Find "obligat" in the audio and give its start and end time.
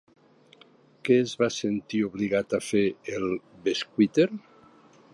2.07-2.57